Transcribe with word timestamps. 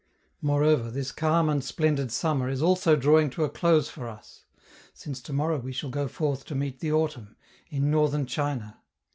Moreover, 0.41 0.89
this 0.89 1.11
calm 1.11 1.47
and 1.47 1.63
splendid 1.63 2.11
summer 2.11 2.49
is 2.49 2.59
also 2.63 2.95
drawing 2.95 3.29
to 3.29 3.43
a 3.43 3.51
close 3.51 3.87
for 3.87 4.09
us 4.09 4.45
since 4.95 5.21
to 5.21 5.31
morrow 5.31 5.59
we 5.59 5.71
shall 5.71 5.91
go 5.91 6.07
forth 6.07 6.43
to 6.45 6.55
meet 6.55 6.79
the 6.79 6.91
autumn, 6.91 7.35
in 7.69 7.91
Northern 7.91 8.25
China. 8.25 8.81